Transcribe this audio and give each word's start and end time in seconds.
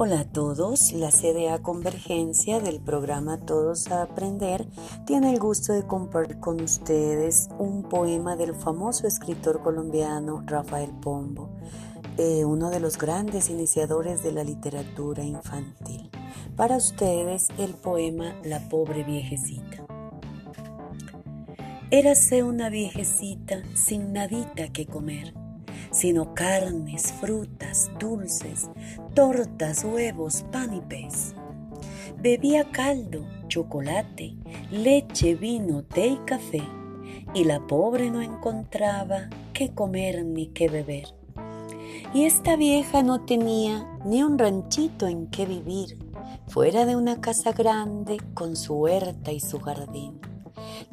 Hola 0.00 0.20
a 0.20 0.24
todos, 0.24 0.92
la 0.92 1.10
CDA 1.10 1.60
Convergencia 1.60 2.60
del 2.60 2.78
programa 2.78 3.36
Todos 3.36 3.90
a 3.90 4.02
Aprender 4.02 4.64
tiene 5.06 5.32
el 5.32 5.40
gusto 5.40 5.72
de 5.72 5.88
compartir 5.88 6.38
con 6.38 6.60
ustedes 6.60 7.48
un 7.58 7.82
poema 7.82 8.36
del 8.36 8.54
famoso 8.54 9.08
escritor 9.08 9.60
colombiano 9.60 10.44
Rafael 10.46 10.92
Pombo, 11.02 11.50
eh, 12.16 12.44
uno 12.44 12.70
de 12.70 12.78
los 12.78 12.96
grandes 12.96 13.50
iniciadores 13.50 14.22
de 14.22 14.30
la 14.30 14.44
literatura 14.44 15.24
infantil. 15.24 16.08
Para 16.54 16.76
ustedes 16.76 17.48
el 17.58 17.74
poema 17.74 18.36
La 18.44 18.68
pobre 18.68 19.02
viejecita. 19.02 19.84
Érase 21.90 22.44
una 22.44 22.68
viejecita 22.68 23.64
sin 23.74 24.12
nadita 24.12 24.68
que 24.68 24.86
comer 24.86 25.37
sino 25.90 26.34
carnes, 26.34 27.12
frutas, 27.20 27.90
dulces, 27.98 28.70
tortas, 29.14 29.84
huevos, 29.84 30.44
pan 30.52 30.74
y 30.74 30.80
pez. 30.80 31.34
Bebía 32.20 32.70
caldo, 32.70 33.24
chocolate, 33.48 34.34
leche, 34.70 35.34
vino, 35.34 35.84
té 35.84 36.08
y 36.08 36.16
café, 36.18 36.62
y 37.34 37.44
la 37.44 37.66
pobre 37.66 38.10
no 38.10 38.22
encontraba 38.22 39.28
qué 39.52 39.72
comer 39.74 40.24
ni 40.24 40.48
qué 40.48 40.68
beber. 40.68 41.14
Y 42.14 42.24
esta 42.24 42.56
vieja 42.56 43.02
no 43.02 43.24
tenía 43.24 43.86
ni 44.04 44.22
un 44.22 44.38
ranchito 44.38 45.06
en 45.06 45.26
qué 45.28 45.46
vivir, 45.46 45.98
fuera 46.48 46.86
de 46.86 46.96
una 46.96 47.20
casa 47.20 47.52
grande 47.52 48.18
con 48.34 48.56
su 48.56 48.74
huerta 48.74 49.30
y 49.30 49.40
su 49.40 49.60
jardín. 49.60 50.18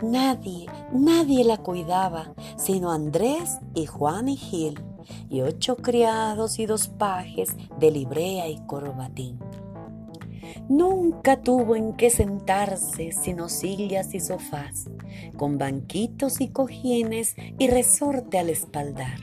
Nadie, 0.03 0.67
nadie 0.91 1.43
la 1.43 1.57
cuidaba, 1.57 2.33
sino 2.57 2.91
Andrés 2.91 3.59
y 3.73 3.85
Juan 3.85 4.27
y 4.27 4.35
Gil, 4.35 4.83
y 5.29 5.41
ocho 5.41 5.75
criados 5.77 6.59
y 6.59 6.65
dos 6.65 6.87
pajes 6.87 7.55
de 7.79 7.91
librea 7.91 8.47
y 8.47 8.59
corbatín. 8.65 9.39
Nunca 10.69 11.41
tuvo 11.41 11.75
en 11.75 11.93
qué 11.93 12.09
sentarse 12.09 13.11
sino 13.11 13.49
sillas 13.49 14.13
y 14.13 14.19
sofás, 14.19 14.89
con 15.37 15.57
banquitos 15.57 16.41
y 16.41 16.49
cojines 16.49 17.35
y 17.57 17.67
resorte 17.67 18.39
al 18.39 18.49
espaldar. 18.49 19.19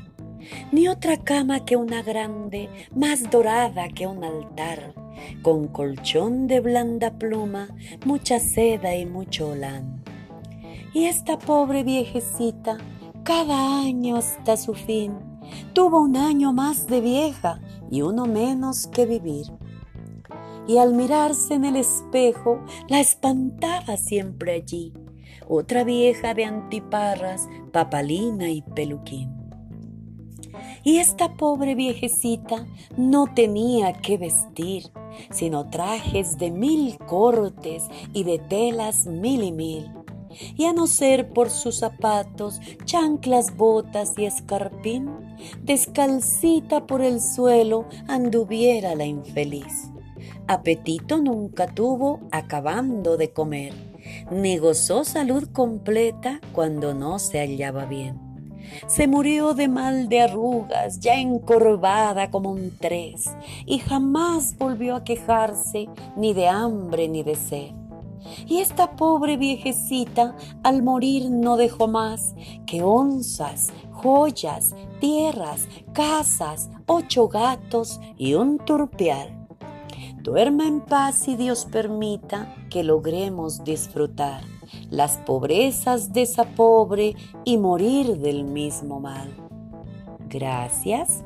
Ni 0.72 0.88
otra 0.88 1.18
cama 1.18 1.64
que 1.64 1.76
una 1.76 2.02
grande, 2.02 2.68
más 2.94 3.30
dorada 3.30 3.88
que 3.88 4.06
un 4.06 4.24
altar, 4.24 4.94
con 5.42 5.68
colchón 5.68 6.48
de 6.48 6.60
blanda 6.60 7.18
pluma, 7.18 7.68
mucha 8.04 8.40
seda 8.40 8.96
y 8.96 9.06
mucho 9.06 9.50
olán 9.50 10.02
y 10.94 11.06
esta 11.06 11.38
pobre 11.38 11.84
viejecita, 11.84 12.78
cada 13.22 13.80
año 13.80 14.16
hasta 14.16 14.56
su 14.56 14.74
fin, 14.74 15.14
tuvo 15.72 16.00
un 16.00 16.16
año 16.16 16.52
más 16.52 16.86
de 16.86 17.00
vieja 17.00 17.60
y 17.90 18.02
uno 18.02 18.26
menos 18.26 18.86
que 18.86 19.06
vivir. 19.06 19.46
Y 20.66 20.78
al 20.78 20.94
mirarse 20.94 21.54
en 21.54 21.64
el 21.64 21.76
espejo, 21.76 22.60
la 22.88 23.00
espantaba 23.00 23.96
siempre 23.96 24.52
allí, 24.52 24.92
otra 25.48 25.84
vieja 25.84 26.34
de 26.34 26.44
antiparras, 26.44 27.48
papalina 27.72 28.48
y 28.48 28.62
peluquín. 28.62 29.30
Y 30.84 30.98
esta 30.98 31.36
pobre 31.36 31.74
viejecita 31.74 32.66
no 32.96 33.32
tenía 33.32 33.92
que 33.92 34.18
vestir, 34.18 34.84
sino 35.30 35.68
trajes 35.70 36.38
de 36.38 36.50
mil 36.50 36.98
cortes 36.98 37.84
y 38.12 38.24
de 38.24 38.38
telas 38.38 39.06
mil 39.06 39.42
y 39.42 39.52
mil 39.52 40.01
y 40.56 40.64
a 40.64 40.72
no 40.72 40.86
ser 40.86 41.30
por 41.30 41.50
sus 41.50 41.78
zapatos, 41.78 42.60
chanclas, 42.84 43.56
botas 43.56 44.14
y 44.16 44.24
escarpín, 44.24 45.10
descalcita 45.62 46.86
por 46.86 47.02
el 47.02 47.20
suelo 47.20 47.86
anduviera 48.08 48.94
la 48.94 49.04
infeliz. 49.04 49.90
Apetito 50.46 51.18
nunca 51.18 51.66
tuvo 51.66 52.20
acabando 52.30 53.16
de 53.16 53.30
comer, 53.30 53.72
ni 54.30 54.58
gozó 54.58 55.04
salud 55.04 55.48
completa 55.52 56.40
cuando 56.52 56.94
no 56.94 57.18
se 57.18 57.38
hallaba 57.38 57.86
bien. 57.86 58.20
Se 58.86 59.06
murió 59.06 59.54
de 59.54 59.68
mal 59.68 60.08
de 60.08 60.22
arrugas, 60.22 61.00
ya 61.00 61.14
encorvada 61.14 62.30
como 62.30 62.50
un 62.50 62.76
tres, 62.78 63.30
y 63.66 63.78
jamás 63.78 64.56
volvió 64.58 64.96
a 64.96 65.04
quejarse 65.04 65.88
ni 66.16 66.32
de 66.32 66.48
hambre 66.48 67.08
ni 67.08 67.22
de 67.22 67.34
sed 67.34 67.81
y 68.46 68.58
esta 68.58 68.96
pobre 68.96 69.36
viejecita 69.36 70.36
al 70.62 70.82
morir 70.82 71.30
no 71.30 71.56
dejó 71.56 71.88
más 71.88 72.34
que 72.66 72.82
onzas, 72.82 73.72
joyas, 73.90 74.74
tierras, 75.00 75.68
casas, 75.92 76.70
ocho 76.86 77.28
gatos 77.28 78.00
y 78.16 78.34
un 78.34 78.58
turpial. 78.58 79.46
Duerma 80.22 80.66
en 80.68 80.80
paz 80.80 81.26
y 81.26 81.36
Dios 81.36 81.66
permita 81.70 82.54
que 82.70 82.84
logremos 82.84 83.64
disfrutar 83.64 84.42
las 84.88 85.16
pobrezas 85.18 86.12
de 86.12 86.22
esa 86.22 86.44
pobre 86.44 87.16
y 87.44 87.58
morir 87.58 88.18
del 88.18 88.44
mismo 88.44 89.00
mal. 89.00 89.34
Gracias 90.28 91.24